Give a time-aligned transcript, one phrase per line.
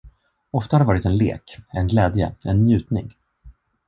[0.51, 3.13] Ofta har det varit en lek, en glädje, en njutning.